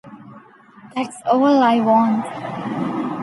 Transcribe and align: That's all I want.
That's 0.95 1.15
all 1.27 1.61
I 1.61 1.79
want. 1.79 3.11